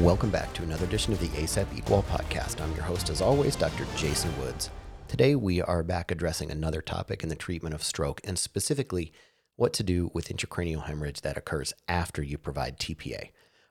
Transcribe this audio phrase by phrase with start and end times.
[0.00, 2.60] Welcome back to another edition of the ACEP Equal podcast.
[2.60, 3.86] I'm your host, as always, Dr.
[3.94, 4.70] Jason Woods.
[5.06, 9.12] Today, we are back addressing another topic in the treatment of stroke, and specifically
[9.56, 13.28] what to do with intracranial hemorrhage that occurs after you provide TPA.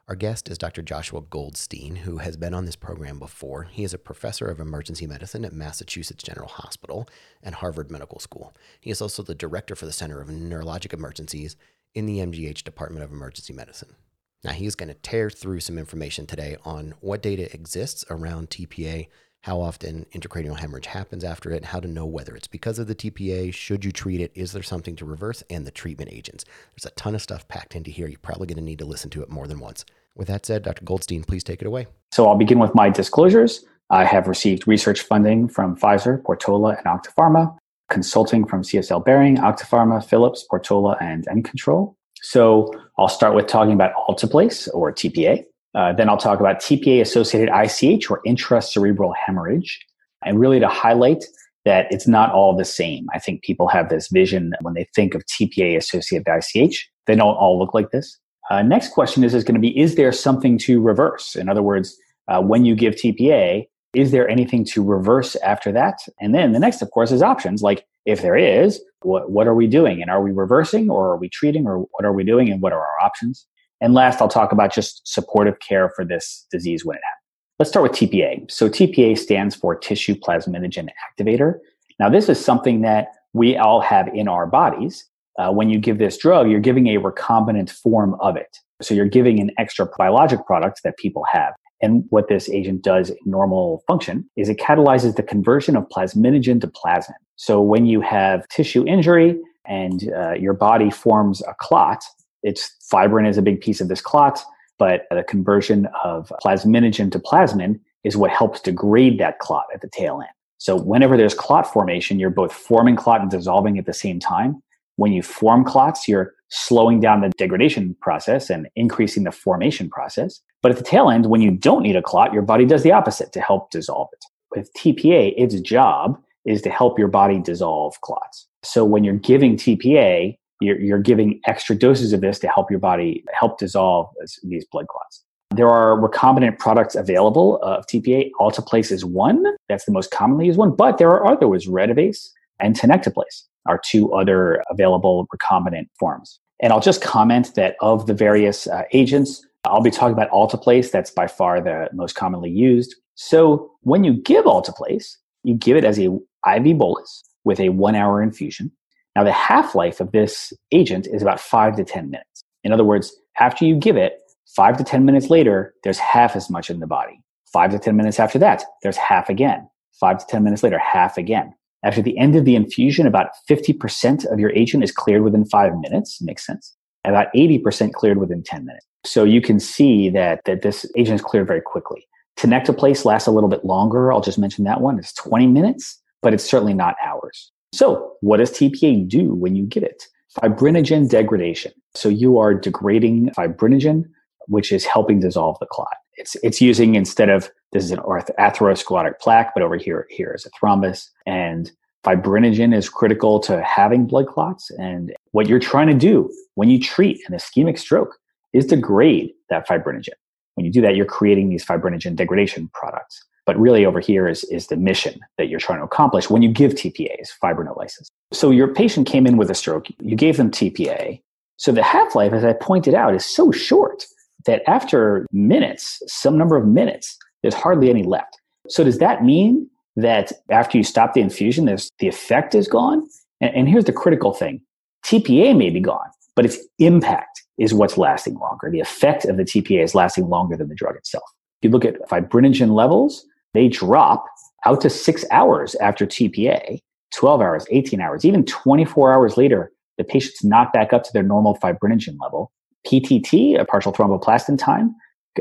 [0.08, 0.84] Our guest is Dr.
[0.84, 3.64] Joshua Goldstein, who has been on this program before.
[3.64, 7.10] He is a professor of emergency medicine at Massachusetts General Hospital
[7.42, 8.54] and Harvard Medical School.
[8.80, 11.58] He is also the director for the Center of Neurologic Emergencies
[11.96, 13.96] in the MGH Department of Emergency Medicine.
[14.44, 19.08] Now, he's going to tear through some information today on what data exists around TPA,
[19.42, 22.96] how often intracranial hemorrhage happens after it, how to know whether it's because of the
[22.96, 26.44] TPA, should you treat it, is there something to reverse, and the treatment agents.
[26.74, 28.08] There's a ton of stuff packed into here.
[28.08, 29.86] You're probably going to need to listen to it more than once.
[30.16, 30.86] With that said, Dr.
[30.86, 31.88] Goldstein, please take it away.
[32.12, 33.64] So I'll begin with my disclosures.
[33.92, 37.56] I have received research funding from Pfizer, Portola, and Octapharma,
[37.90, 41.94] consulting from CSL Behring, Octapharma, Philips, Portola, and Ncontrol.
[42.22, 45.44] So I'll start with talking about alteplase or TPA.
[45.74, 49.80] Uh, then I'll talk about TPA associated ICH or intracerebral hemorrhage.
[50.24, 51.24] And really to highlight
[51.66, 53.08] that it's not all the same.
[53.14, 56.90] I think people have this vision when they think of TPA associated ICH.
[57.08, 58.20] They don't all look like this.
[58.50, 61.36] Uh, next question is, is going to be, is there something to reverse?
[61.36, 61.96] In other words,
[62.28, 66.00] uh, when you give TPA, is there anything to reverse after that?
[66.20, 67.62] And then the next, of course, is options.
[67.62, 70.02] Like if there is, what, what are we doing?
[70.02, 72.74] And are we reversing or are we treating or what are we doing and what
[72.74, 73.46] are our options?
[73.82, 77.22] And last, I'll talk about just supportive care for this disease when it happens.
[77.60, 78.50] Let's start with TPA.
[78.50, 81.60] So TPA stands for tissue plasminogen activator.
[82.00, 85.06] Now, this is something that we all have in our bodies.
[85.38, 88.58] Uh, when you give this drug, you're giving a recombinant form of it.
[88.82, 91.54] So you're giving an extra biologic product that people have.
[91.82, 96.62] And what this agent does in normal function is it catalyzes the conversion of plasminogen
[96.62, 97.14] to plasmin.
[97.36, 102.04] So when you have tissue injury and uh, your body forms a clot,
[102.44, 104.44] it's fibrin is a big piece of this clot,
[104.78, 109.90] but the conversion of plasminogen to plasmin is what helps degrade that clot at the
[109.90, 110.30] tail end.
[110.58, 114.62] So whenever there's clot formation, you're both forming clot and dissolving at the same time.
[114.98, 120.42] When you form clots, you're slowing down the degradation process and increasing the formation process.
[120.62, 122.92] But at the tail end, when you don't need a clot, your body does the
[122.92, 124.24] opposite to help dissolve it.
[124.56, 128.48] With TPA, its job is to help your body dissolve clots.
[128.64, 132.80] So when you're giving TPA, you're, you're giving extra doses of this to help your
[132.80, 134.10] body help dissolve
[134.44, 135.24] these blood clots.
[135.56, 138.30] There are recombinant products available of TPA.
[138.40, 139.44] Alteplase is one.
[139.68, 142.30] That's the most commonly used one, but there are others, Retavase
[142.60, 146.40] and Tenecteplase are two other available recombinant forms.
[146.62, 150.92] And I'll just comment that of the various uh, agents, I'll be talking about alteplase.
[150.92, 152.96] That's by far the most commonly used.
[153.16, 157.96] So when you give alteplase, you give it as a IV bolus with a one
[157.96, 158.72] hour infusion.
[159.16, 162.44] Now the half-life of this agent is about five to 10 minutes.
[162.64, 164.20] In other words, after you give it,
[164.56, 167.22] five to 10 minutes later, there's half as much in the body.
[167.52, 169.68] Five to 10 minutes after that, there's half again.
[170.00, 171.54] Five to 10 minutes later, half again.
[171.84, 175.74] After the end of the infusion, about 50% of your agent is cleared within five
[175.80, 176.22] minutes.
[176.22, 176.76] Makes sense.
[177.06, 178.86] About 80% cleared within 10 minutes.
[179.04, 182.08] So you can see that, that this agent is cleared very quickly.
[182.38, 184.14] Tenecteplase lasts a little bit longer.
[184.14, 185.00] I'll just mention that one.
[185.00, 187.52] It's 20 minutes, but it's certainly not hours.
[187.74, 190.04] So what does TPA do when you get it?
[190.38, 191.72] Fibrinogen degradation.
[191.96, 194.06] So you are degrading fibrinogen,
[194.48, 195.88] which is helping dissolve the clot.
[196.16, 200.46] It's, it's using instead of this is an atherosclerotic plaque, but over here, here is
[200.46, 201.10] a thrombus.
[201.26, 201.72] And
[202.06, 204.70] fibrinogen is critical to having blood clots.
[204.72, 208.18] And what you're trying to do when you treat an ischemic stroke
[208.54, 210.10] is degrade that fibrinogen.
[210.56, 213.24] When you do that, you're creating these fibrinogen degradation products.
[213.46, 216.50] But really over here is, is the mission that you're trying to accomplish when you
[216.50, 218.08] give TPAs, fibrinolysis.
[218.32, 221.22] So your patient came in with a stroke, you gave them TPA.
[221.58, 224.06] So the half-life, as I pointed out, is so short
[224.46, 228.40] that after minutes, some number of minutes, there's hardly any left.
[228.68, 233.08] So does that mean that after you stop the infusion, there's, the effect is gone?
[233.40, 234.62] And, and here's the critical thing.
[235.06, 238.70] TPA may be gone, but its impact is what's lasting longer.
[238.72, 241.24] The effect of the TPA is lasting longer than the drug itself.
[241.62, 244.26] If you look at fibrinogen levels, they drop
[244.66, 246.80] out to six hours after TPA,
[247.14, 251.24] 12 hours, 18 hours, even 24 hours later, the patient's not back up to their
[251.24, 252.52] normal fibrinogen level.
[252.88, 254.96] PTT, a partial thromboplastin time,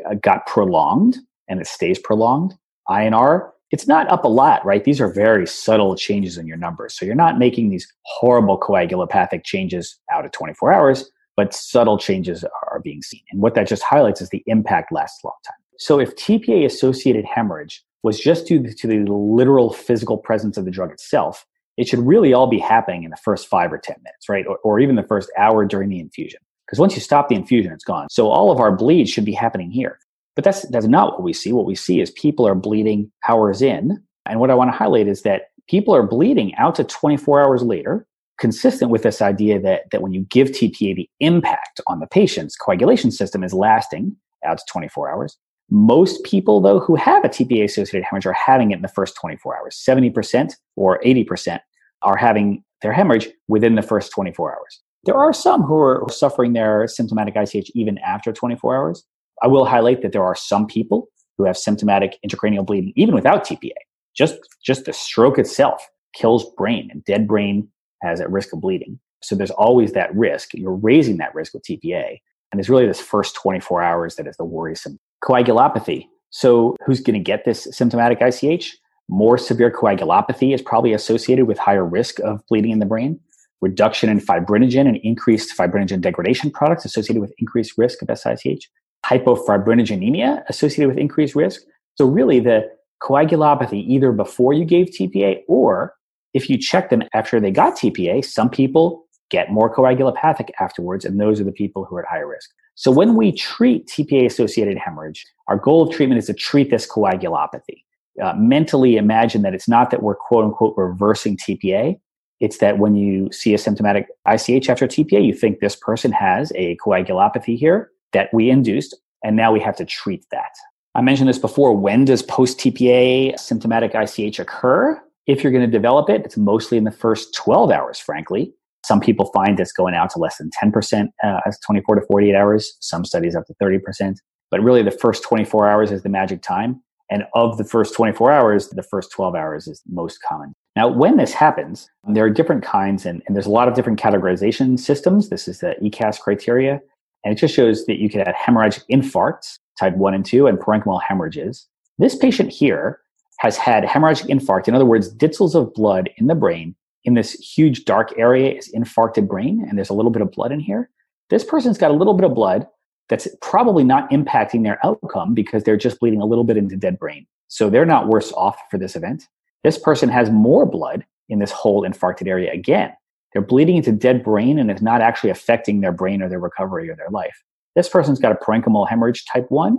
[0.08, 2.54] uh, got prolonged and it stays prolonged.
[2.88, 4.84] INR, it's not up a lot, right?
[4.84, 6.94] These are very subtle changes in your numbers.
[6.94, 12.44] So you're not making these horrible coagulopathic changes out of 24 hours, but subtle changes
[12.70, 13.22] are being seen.
[13.30, 15.54] And what that just highlights is the impact lasts a long time.
[15.78, 20.70] So if TPA associated hemorrhage was just due to the literal physical presence of the
[20.70, 21.46] drug itself,
[21.76, 24.46] it should really all be happening in the first five or 10 minutes, right?
[24.46, 26.40] Or, or even the first hour during the infusion.
[26.70, 28.08] Because once you stop the infusion, it's gone.
[28.10, 29.98] So all of our bleeds should be happening here.
[30.36, 31.52] But that's, that's not what we see.
[31.52, 34.00] What we see is people are bleeding hours in.
[34.26, 37.62] And what I want to highlight is that people are bleeding out to 24 hours
[37.62, 38.06] later,
[38.38, 42.56] consistent with this idea that, that when you give TPA, the impact on the patient's
[42.56, 44.14] coagulation system is lasting
[44.46, 45.36] out to 24 hours.
[45.70, 49.16] Most people, though, who have a TPA associated hemorrhage are having it in the first
[49.20, 49.76] 24 hours.
[49.76, 51.58] 70% or 80%
[52.02, 54.80] are having their hemorrhage within the first 24 hours.
[55.04, 59.04] There are some who are suffering their symptomatic ICH even after 24 hours.
[59.42, 61.08] I will highlight that there are some people
[61.38, 63.70] who have symptomatic intracranial bleeding even without TPA.
[64.14, 67.68] Just, just the stroke itself kills brain, and dead brain
[68.02, 68.98] has at risk of bleeding.
[69.22, 70.52] So there's always that risk.
[70.54, 72.18] You're raising that risk with TPA.
[72.52, 74.98] And it's really this first 24 hours that is the worrisome.
[75.22, 76.06] Coagulopathy.
[76.30, 78.76] So who's going to get this symptomatic ICH?
[79.08, 83.18] More severe coagulopathy is probably associated with higher risk of bleeding in the brain.
[83.60, 88.70] Reduction in fibrinogen and increased fibrinogen degradation products associated with increased risk of SICH.
[89.04, 91.62] Hypofibrinogenemia associated with increased risk.
[91.96, 92.68] So really the
[93.02, 95.94] coagulopathy either before you gave TPA or
[96.34, 101.20] if you check them after they got TPA, some people get more coagulopathic afterwards, and
[101.20, 102.50] those are the people who are at higher risk.
[102.74, 106.86] So when we treat TPA associated hemorrhage, our goal of treatment is to treat this
[106.86, 107.84] coagulopathy.
[108.22, 111.98] Uh, mentally imagine that it's not that we're quote unquote reversing TPA.
[112.40, 116.52] It's that when you see a symptomatic ICH after TPA, you think this person has
[116.54, 120.50] a coagulopathy here that we induced, and now we have to treat that.
[120.94, 121.76] I mentioned this before.
[121.76, 125.00] When does post TPA symptomatic ICH occur?
[125.26, 128.52] If you're going to develop it, it's mostly in the first 12 hours, frankly.
[128.84, 132.34] Some people find this going out to less than 10% uh, as 24 to 48
[132.34, 134.16] hours, some studies up to 30%.
[134.50, 136.82] But really, the first 24 hours is the magic time.
[137.10, 140.54] And of the first 24 hours, the first 12 hours is most common.
[140.76, 144.00] Now, when this happens, there are different kinds, and, and there's a lot of different
[144.00, 145.28] categorization systems.
[145.28, 146.80] This is the ECASS criteria.
[147.24, 150.58] And it just shows that you can have hemorrhagic infarcts, type 1 and 2, and
[150.58, 151.66] parenchymal hemorrhages.
[151.98, 153.00] This patient here
[153.40, 156.74] has had hemorrhagic infarct, in other words, ditzels of blood in the brain
[157.04, 160.52] in this huge dark area is infarcted brain, and there's a little bit of blood
[160.52, 160.90] in here.
[161.30, 162.66] This person's got a little bit of blood
[163.08, 166.98] that's probably not impacting their outcome because they're just bleeding a little bit into dead
[166.98, 167.26] brain.
[167.48, 169.26] So they're not worse off for this event.
[169.64, 172.92] This person has more blood in this whole infarcted area again.
[173.32, 176.90] They're bleeding into dead brain and it's not actually affecting their brain or their recovery
[176.90, 177.42] or their life.
[177.76, 179.78] This person's got a parenchymal hemorrhage type 1.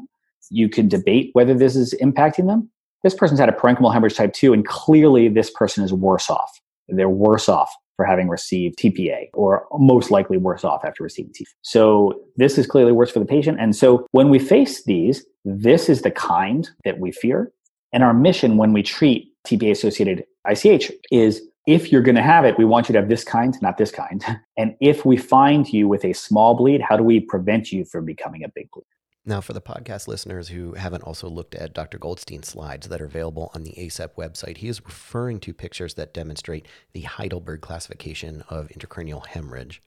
[0.50, 2.70] You can debate whether this is impacting them.
[3.04, 6.52] This person's had a parenchymal hemorrhage type 2, and clearly this person is worse off.
[6.88, 11.48] They're worse off for having received TPA, or most likely worse off after receiving TPA.
[11.62, 13.60] So this is clearly worse for the patient.
[13.60, 17.52] And so when we face these, this is the kind that we fear.
[17.92, 22.44] And our mission when we treat TPA associated ICH is if you're going to have
[22.44, 24.24] it, we want you to have this kind, not this kind.
[24.58, 28.06] And if we find you with a small bleed, how do we prevent you from
[28.06, 28.86] becoming a big bleed?
[29.26, 32.00] Now, for the podcast listeners who haven't also looked at Dr.
[32.00, 36.14] Goldstein's slides that are available on the ACEP website, he is referring to pictures that
[36.14, 39.82] demonstrate the Heidelberg classification of intracranial hemorrhage.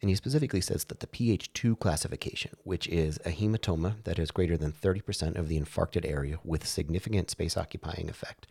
[0.00, 4.56] And he specifically says that the PH2 classification, which is a hematoma that is greater
[4.56, 8.48] than 30% of the infarcted area with significant space occupying effect,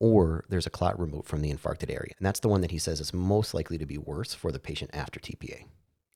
[0.00, 2.14] or there's a clot removed from the infarcted area.
[2.18, 4.58] And that's the one that he says is most likely to be worse for the
[4.58, 5.64] patient after TPA.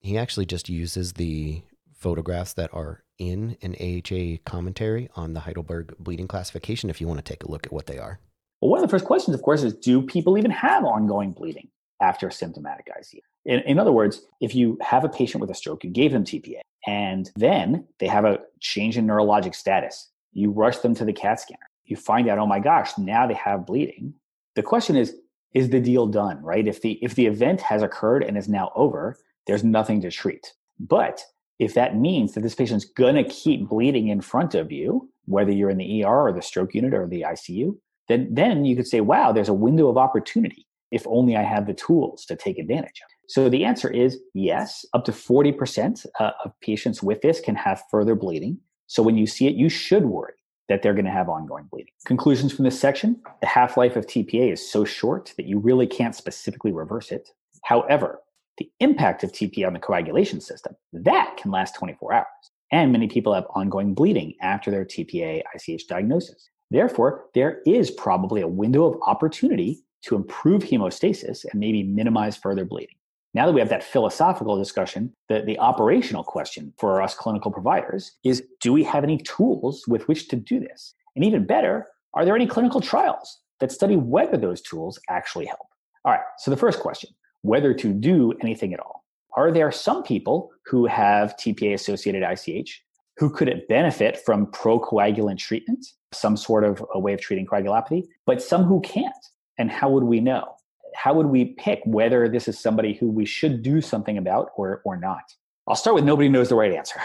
[0.00, 1.62] He actually just uses the
[1.94, 7.18] photographs that are in an AHA commentary on the Heidelberg bleeding classification if you want
[7.18, 8.20] to take a look at what they are.
[8.60, 11.68] Well, one of the first questions, of course, is do people even have ongoing bleeding
[12.00, 13.22] after symptomatic ICH?
[13.44, 16.24] In, in other words, if you have a patient with a stroke, you gave them
[16.24, 21.12] TPA, and then they have a change in neurologic status, you rush them to the
[21.12, 24.14] CAT scanner you find out, oh my gosh, now they have bleeding.
[24.56, 25.14] The question is,
[25.54, 26.66] is the deal done, right?
[26.66, 29.16] If the if the event has occurred and is now over,
[29.46, 30.52] there's nothing to treat.
[30.78, 31.22] But
[31.58, 35.70] if that means that this patient's gonna keep bleeding in front of you, whether you're
[35.70, 37.76] in the ER or the stroke unit or the ICU,
[38.08, 41.66] then then you could say, wow, there's a window of opportunity if only I have
[41.66, 43.10] the tools to take advantage of.
[43.28, 47.82] So the answer is yes, up to 40% uh, of patients with this can have
[47.90, 48.58] further bleeding.
[48.86, 50.32] So when you see it, you should worry
[50.68, 51.92] that they're going to have ongoing bleeding.
[52.04, 55.86] Conclusions from this section the half life of TPA is so short that you really
[55.86, 57.30] can't specifically reverse it.
[57.64, 58.20] However,
[58.58, 62.26] the impact of TPA on the coagulation system, that can last 24 hours.
[62.70, 66.50] And many people have ongoing bleeding after their TPA ICH diagnosis.
[66.70, 72.64] Therefore, there is probably a window of opportunity to improve hemostasis and maybe minimize further
[72.64, 72.96] bleeding.
[73.34, 78.12] Now that we have that philosophical discussion, the, the operational question for us clinical providers
[78.24, 80.94] is do we have any tools with which to do this?
[81.14, 85.66] And even better, are there any clinical trials that study whether those tools actually help?
[86.04, 87.10] All right, so the first question
[87.42, 89.04] whether to do anything at all.
[89.36, 92.82] Are there some people who have TPA associated ICH
[93.18, 98.04] who could it benefit from procoagulant treatment, some sort of a way of treating coagulopathy,
[98.26, 99.12] but some who can't.
[99.58, 100.54] And how would we know?
[100.98, 104.82] How would we pick whether this is somebody who we should do something about or,
[104.84, 105.22] or not?
[105.68, 107.00] I'll start with nobody knows the right answer.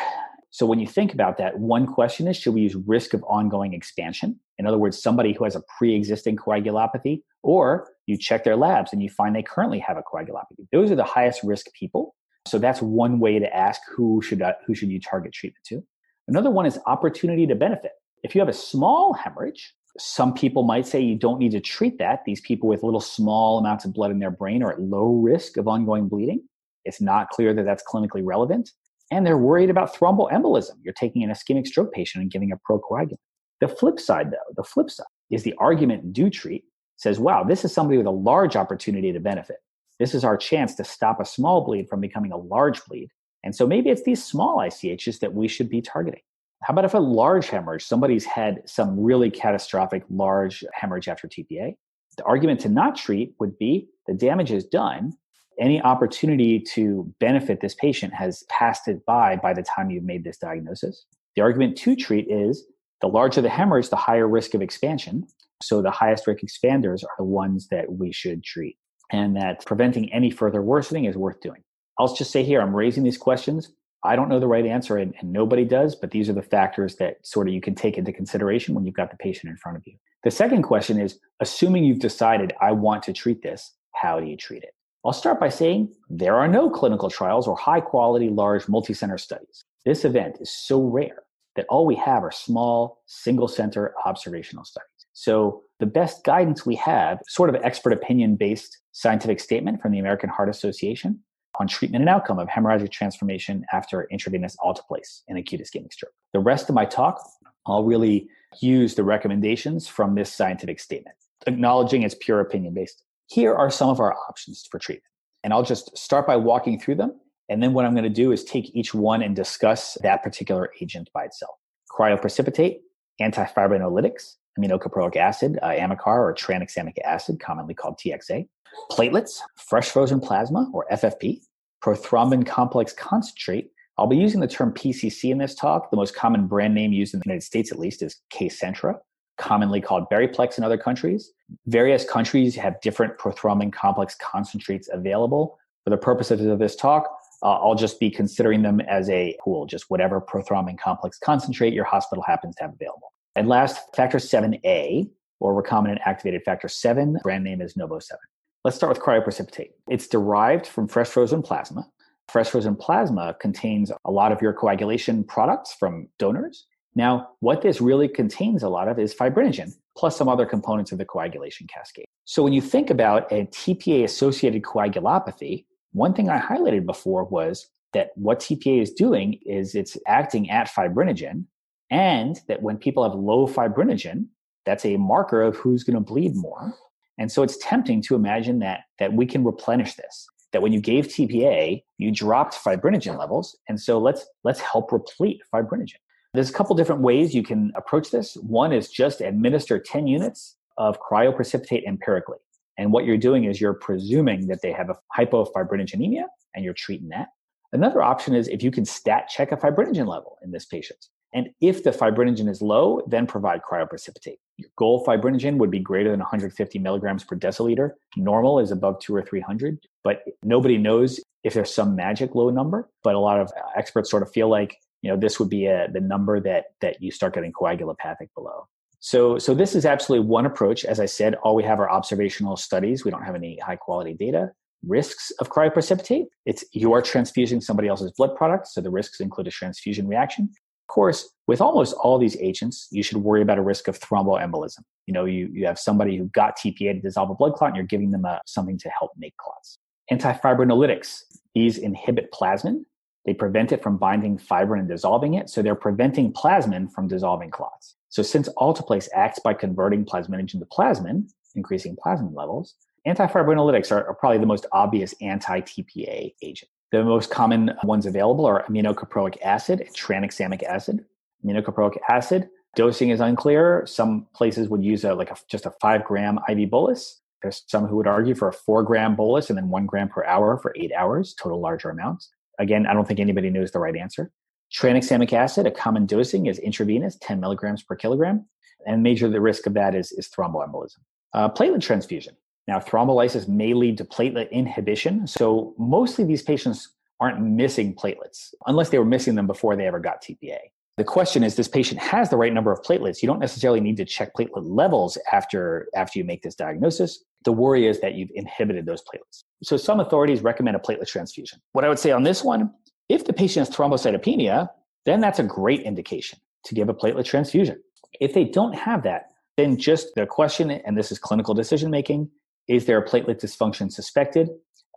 [0.49, 3.73] So when you think about that, one question is should we use risk of ongoing
[3.73, 4.39] expansion?
[4.57, 9.03] In other words, somebody who has a pre-existing coagulopathy, or you check their labs and
[9.03, 10.67] you find they currently have a coagulopathy.
[10.71, 12.15] Those are the highest risk people.
[12.47, 15.83] So that's one way to ask who should uh, who should you target treatment to.
[16.27, 17.91] Another one is opportunity to benefit.
[18.23, 21.99] If you have a small hemorrhage, some people might say you don't need to treat
[21.99, 22.23] that.
[22.25, 25.57] These people with little small amounts of blood in their brain are at low risk
[25.57, 26.41] of ongoing bleeding.
[26.85, 28.71] It's not clear that that's clinically relevant
[29.11, 30.71] and they're worried about thromboembolism.
[30.81, 33.17] You're taking an ischemic stroke patient and giving a procoagulant.
[33.61, 36.63] The flip side, though, the flip side is the argument do treat
[36.97, 39.57] says, wow, this is somebody with a large opportunity to benefit.
[39.99, 43.09] This is our chance to stop a small bleed from becoming a large bleed.
[43.43, 46.21] And so maybe it's these small ICHs that we should be targeting.
[46.63, 51.75] How about if a large hemorrhage, somebody's had some really catastrophic large hemorrhage after TPA?
[52.17, 55.13] The argument to not treat would be the damage is done,
[55.59, 60.23] any opportunity to benefit this patient has passed it by by the time you've made
[60.23, 61.05] this diagnosis.
[61.35, 62.65] The argument to treat is
[63.01, 65.25] the larger the hemorrhage, the higher risk of expansion.
[65.61, 68.77] So the highest risk expanders are the ones that we should treat,
[69.11, 71.61] and that preventing any further worsening is worth doing.
[71.99, 73.71] I'll just say here, I'm raising these questions.
[74.05, 76.97] I don't know the right answer, and, and nobody does, but these are the factors
[76.97, 79.77] that sort of you can take into consideration when you've got the patient in front
[79.77, 79.95] of you.
[80.23, 84.35] The second question is assuming you've decided, I want to treat this, how do you
[84.35, 84.73] treat it?
[85.05, 89.63] I'll start by saying there are no clinical trials or high quality, large multi-center studies.
[89.85, 91.23] This event is so rare
[91.55, 94.87] that all we have are small, single center observational studies.
[95.13, 99.99] So the best guidance we have, sort of expert opinion based scientific statement from the
[99.99, 101.19] American Heart Association
[101.59, 106.13] on treatment and outcome of hemorrhagic transformation after intravenous alteplase in acute ischemic stroke.
[106.33, 107.21] The rest of my talk,
[107.65, 108.27] I'll really
[108.61, 111.15] use the recommendations from this scientific statement,
[111.47, 115.09] acknowledging it's pure opinion based here are some of our options for treatment.
[115.43, 117.19] And I'll just start by walking through them.
[117.49, 120.71] And then what I'm going to do is take each one and discuss that particular
[120.81, 121.55] agent by itself.
[121.91, 122.79] Cryoprecipitate,
[123.21, 128.47] antifibrinolytics, aminocaproic acid, uh, Amicar or tranexamic acid, commonly called TXA,
[128.91, 131.41] platelets, fresh frozen plasma or FFP,
[131.83, 133.71] prothrombin complex concentrate.
[133.97, 135.91] I'll be using the term PCC in this talk.
[135.91, 138.99] The most common brand name used in the United States, at least, is Kcentra
[139.37, 141.31] commonly called Beriplex in other countries.
[141.67, 145.57] Various countries have different prothrombin complex concentrates available.
[145.83, 147.07] For the purposes of this talk,
[147.41, 151.83] uh, I'll just be considering them as a pool, just whatever prothrombin complex concentrate your
[151.83, 153.12] hospital happens to have available.
[153.35, 155.09] And last, factor 7A,
[155.39, 158.17] or recombinant activated factor 7, brand name is NovoSeven.
[158.63, 159.71] Let's start with cryoprecipitate.
[159.89, 161.89] It's derived from fresh frozen plasma.
[162.29, 167.81] Fresh frozen plasma contains a lot of your coagulation products from donors now, what this
[167.81, 172.05] really contains a lot of is fibrinogen, plus some other components of the coagulation cascade.
[172.25, 177.67] So when you think about a TPA associated coagulopathy, one thing I highlighted before was
[177.93, 181.45] that what TPA is doing is it's acting at fibrinogen,
[181.93, 184.25] and that when people have low fibrinogen,
[184.65, 186.73] that's a marker of who's going to bleed more.
[187.19, 190.27] And so it's tempting to imagine that, that we can replenish this.
[190.53, 193.55] That when you gave TPA, you dropped fibrinogen levels.
[193.69, 195.97] And so let's, let's help replete fibrinogen.
[196.33, 198.33] There's a couple different ways you can approach this.
[198.37, 202.39] One is just administer 10 units of cryoprecipitate empirically.
[202.79, 206.23] And what you're doing is you're presuming that they have a hypofibrinogenemia
[206.55, 207.27] and you're treating that.
[207.71, 211.05] Another option is if you can stat check a fibrinogen level in this patient.
[211.33, 214.37] And if the fibrinogen is low, then provide cryoprecipitate.
[214.57, 217.91] Your goal fibrinogen would be greater than 150 milligrams per deciliter.
[218.15, 222.89] Normal is above two or 300, but nobody knows if there's some magic low number.
[223.03, 225.67] But a lot of uh, experts sort of feel like you know this would be
[225.67, 228.67] a, the number that that you start getting coagulopathic below
[228.99, 232.57] so so this is absolutely one approach as i said all we have are observational
[232.57, 234.51] studies we don't have any high quality data
[234.87, 239.47] risks of cryoprecipitate it's you are transfusing somebody else's blood product so the risks include
[239.47, 240.49] a transfusion reaction
[240.93, 245.13] course with almost all these agents you should worry about a risk of thromboembolism you
[245.13, 247.85] know you, you have somebody who got tpa to dissolve a blood clot and you're
[247.85, 249.77] giving them a, something to help make clots
[250.11, 251.21] antifibrinolytics
[251.55, 252.83] these inhibit plasmin
[253.25, 255.49] they prevent it from binding fibrin and dissolving it.
[255.49, 257.95] So they're preventing plasmin from dissolving clots.
[258.09, 262.75] So since alteplase acts by converting plasminogen to plasmin, increasing plasmin levels,
[263.07, 266.69] antifibrinolytics are, are probably the most obvious anti-TPA agent.
[266.93, 271.03] The most common ones available are aminocaproic acid and tranexamic acid.
[271.43, 273.83] Aminocaproic acid dosing is unclear.
[273.87, 277.19] Some places would use a, like a, just a five gram IV bolus.
[277.41, 280.23] There's some who would argue for a four gram bolus and then one gram per
[280.23, 282.29] hour for eight hours, total larger amounts.
[282.59, 284.29] Again, I don't think anybody knows the right answer.
[284.71, 288.45] Tranexamic acid, a common dosing is intravenous, 10 milligrams per kilogram,
[288.85, 290.99] and major the risk of that is, is thromboembolism.
[291.33, 292.35] Uh, platelet transfusion.
[292.67, 295.27] Now, thrombolysis may lead to platelet inhibition.
[295.27, 296.89] So, mostly these patients
[297.19, 300.57] aren't missing platelets unless they were missing them before they ever got TPA.
[300.97, 303.21] The question is this patient has the right number of platelets.
[303.21, 307.23] You don't necessarily need to check platelet levels after, after you make this diagnosis.
[307.45, 309.43] The worry is that you've inhibited those platelets.
[309.63, 311.59] So, some authorities recommend a platelet transfusion.
[311.73, 312.71] What I would say on this one
[313.09, 314.69] if the patient has thrombocytopenia,
[315.05, 317.81] then that's a great indication to give a platelet transfusion.
[318.19, 322.29] If they don't have that, then just the question, and this is clinical decision making,
[322.67, 324.49] is there a platelet dysfunction suspected?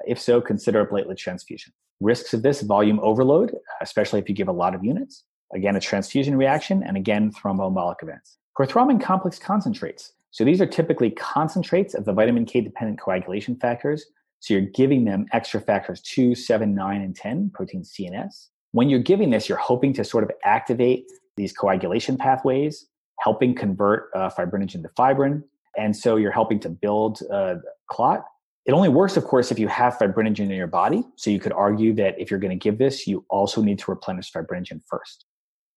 [0.06, 1.72] If so, consider a platelet transfusion.
[2.00, 5.24] Risks of this volume overload, especially if you give a lot of units.
[5.54, 8.38] Again, a transfusion reaction, and again, thromboembolic events.
[8.58, 10.12] Prothrombin complex concentrates.
[10.30, 14.04] So these are typically concentrates of the vitamin K dependent coagulation factors.
[14.40, 18.50] So you're giving them extra factors 2, 7, 9, and 10, protein C and S.
[18.72, 21.06] When you're giving this, you're hoping to sort of activate
[21.36, 22.86] these coagulation pathways,
[23.20, 25.42] helping convert uh, fibrinogen to fibrin,
[25.76, 27.56] and so you're helping to build a
[27.90, 28.24] clot.
[28.64, 31.04] It only works, of course, if you have fibrinogen in your body.
[31.16, 33.90] So you could argue that if you're going to give this, you also need to
[33.90, 35.24] replenish fibrinogen first.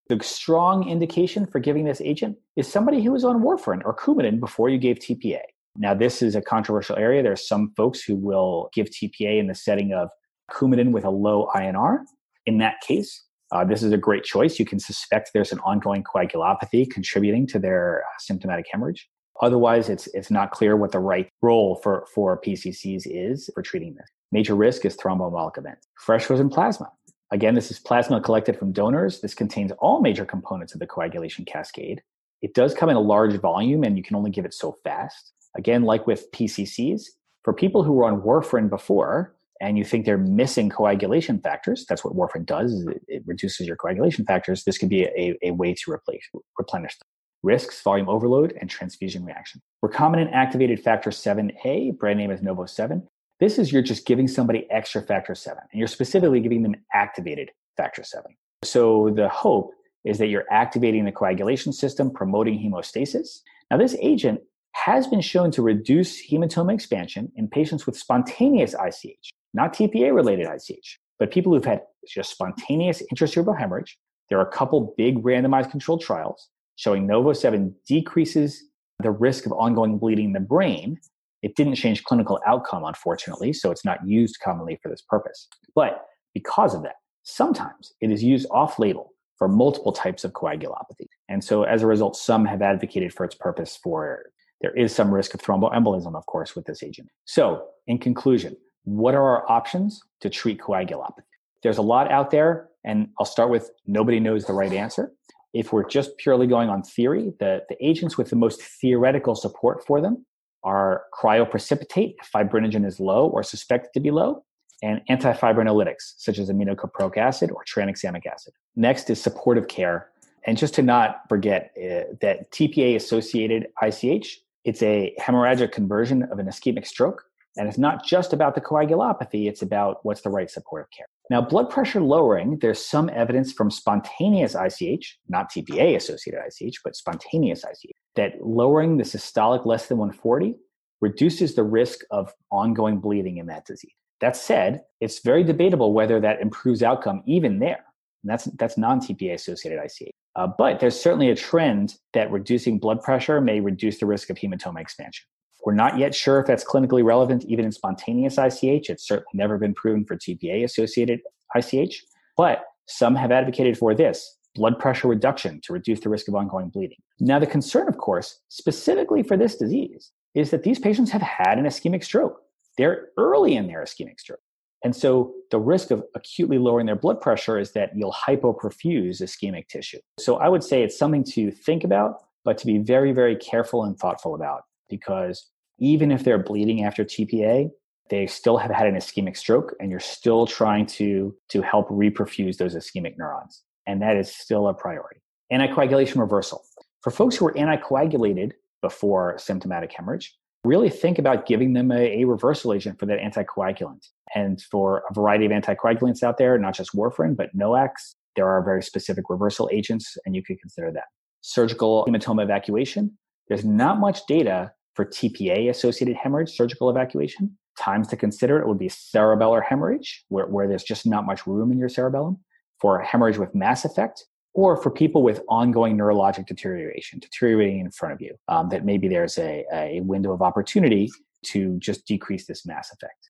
[0.08, 4.40] The strong indication for giving this agent is somebody who was on warfarin or Coumadin
[4.40, 5.42] before you gave TPA.
[5.78, 7.22] Now, this is a controversial area.
[7.22, 10.10] There are some folks who will give TPA in the setting of
[10.52, 12.00] Coumadin with a low INR.
[12.48, 14.58] In that case, uh, this is a great choice.
[14.58, 19.08] You can suspect there's an ongoing coagulopathy contributing to their uh, symptomatic hemorrhage.
[19.42, 23.96] Otherwise, it's, it's not clear what the right role for, for PCCs is for treating
[23.96, 24.10] this.
[24.32, 25.88] Major risk is thromboembolic events.
[25.98, 26.92] Fresh frozen plasma.
[27.32, 29.22] Again, this is plasma collected from donors.
[29.22, 32.02] This contains all major components of the coagulation cascade.
[32.42, 35.34] It does come in a large volume and you can only give it so fast.
[35.58, 37.04] Again, like with PCCs,
[37.44, 42.04] for people who were on warfarin before and you think they're missing coagulation factors, that's
[42.04, 44.64] what warfarin does, it, reduces your coagulation factors.
[44.64, 46.24] This could be a, a way to replace,
[46.58, 47.08] replenish them
[47.44, 49.62] risks, volume overload, and transfusion reaction.
[49.84, 53.06] Recombinant activated factor 7A, brand name is NovoSeven.
[53.40, 57.52] This is you're just giving somebody extra factor 7, and you're specifically giving them activated
[57.78, 58.36] factor 7.
[58.64, 59.72] So the hope
[60.04, 63.40] is that you're activating the coagulation system, promoting hemostasis.
[63.72, 64.42] Now, this agent
[64.74, 70.48] has been shown to reduce hematoma expansion in patients with spontaneous ICH, not TPA related
[70.48, 73.98] ICH, but people who've had just spontaneous intracerebral hemorrhage.
[74.30, 78.64] There are a couple big randomized controlled trials showing NovoSeven decreases
[79.00, 80.98] the risk of ongoing bleeding in the brain.
[81.42, 85.50] It didn't change clinical outcome, unfortunately, so it's not used commonly for this purpose.
[85.76, 91.08] But because of that, sometimes it is used off label for multiple types of coagulopathy.
[91.28, 95.14] And so as a result, some have advocated for its purpose for there is some
[95.14, 97.10] risk of thromboembolism, of course, with this agent.
[97.26, 101.24] So, in conclusion, what are our options to treat coagulopathy?
[101.62, 105.14] There's a lot out there, and I'll start with nobody knows the right answer
[105.54, 109.86] if we're just purely going on theory, the, the agents with the most theoretical support
[109.86, 110.26] for them
[110.64, 114.44] are cryoprecipitate if fibrinogen is low or suspected to be low,
[114.82, 118.54] and antifibrinolytics such as aminocaproic acid or tranexamic acid.
[118.76, 120.10] Next is supportive care.
[120.46, 126.40] And just to not forget uh, that TPA associated ICH, it's a hemorrhagic conversion of
[126.40, 127.26] an ischemic stroke.
[127.58, 131.08] And it's not just about the coagulopathy, it's about what's the right supportive care.
[131.30, 136.96] Now, blood pressure lowering, there's some evidence from spontaneous ICH, not TPA associated ICH, but
[136.96, 140.56] spontaneous ICH, that lowering the systolic less than 140
[141.02, 143.94] reduces the risk of ongoing bleeding in that disease.
[144.22, 147.86] That said, it's very debatable whether that improves outcome even there.
[148.24, 150.12] And that's, that's non TPA associated ICH.
[150.36, 154.38] Uh, but there's certainly a trend that reducing blood pressure may reduce the risk of
[154.38, 155.26] hematoma expansion.
[155.66, 158.90] We're not yet sure if that's clinically relevant even in spontaneous ICH.
[158.90, 161.22] It's certainly never been proven for TPA associated
[161.56, 162.04] ICH,
[162.38, 166.70] but some have advocated for this blood pressure reduction to reduce the risk of ongoing
[166.70, 166.98] bleeding.
[167.20, 171.58] Now, the concern, of course, specifically for this disease, is that these patients have had
[171.58, 172.42] an ischemic stroke.
[172.78, 174.40] They're early in their ischemic stroke.
[174.84, 179.68] And so the risk of acutely lowering their blood pressure is that you'll hypoperfuse ischemic
[179.68, 180.00] tissue.
[180.20, 183.84] So I would say it's something to think about, but to be very, very careful
[183.84, 185.50] and thoughtful about because
[185.80, 187.70] even if they're bleeding after TPA,
[188.10, 192.58] they still have had an ischemic stroke and you're still trying to, to help reperfuse
[192.58, 193.64] those ischemic neurons.
[193.88, 195.22] And that is still a priority.
[195.52, 196.64] Anticoagulation reversal.
[197.02, 202.26] For folks who are anticoagulated before symptomatic hemorrhage, really think about giving them a, a
[202.26, 204.06] reversal agent for that anticoagulant.
[204.36, 208.64] And for a variety of anticoagulants out there, not just warfarin, but NOACs, there are
[208.64, 211.06] very specific reversal agents, and you could consider that.
[211.42, 213.18] Surgical hematoma evacuation.
[213.48, 218.78] There's not much data for TPA associated hemorrhage, surgical evacuation, times to consider it would
[218.78, 222.38] be cerebellar hemorrhage, where, where there's just not much room in your cerebellum.
[222.80, 228.14] for hemorrhage with mass effect or for people with ongoing neurologic deterioration, deteriorating in front
[228.14, 231.10] of you, um, that maybe there's a, a window of opportunity
[231.44, 233.30] to just decrease this mass effect.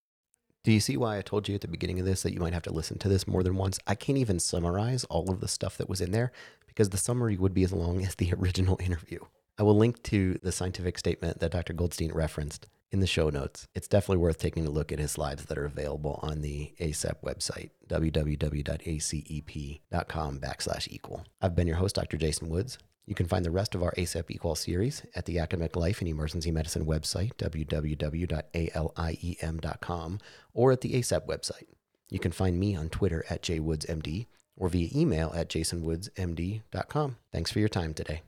[0.63, 2.53] Do you see why I told you at the beginning of this that you might
[2.53, 3.79] have to listen to this more than once?
[3.87, 6.31] I can't even summarize all of the stuff that was in there
[6.67, 9.19] because the summary would be as long as the original interview.
[9.59, 11.73] I will link to the scientific statement that Dr.
[11.73, 13.67] Goldstein referenced in the show notes.
[13.75, 17.21] It's definitely worth taking a look at his slides that are available on the ACEP
[17.21, 18.39] website, www.acep.com
[20.39, 21.25] backslash equal.
[21.41, 22.15] I've been your host, Dr.
[22.15, 22.77] Jason Woods.
[23.05, 26.07] You can find the rest of our ACEP Equal series at the Academic Life and
[26.07, 28.29] Emergency Medicine website, www.aliem.com,
[30.53, 31.67] or at the ACEP website.
[32.09, 37.17] You can find me on Twitter at jwoodsmd or via email at jasonwoodsmd.com.
[37.33, 38.21] Thanks for your time today.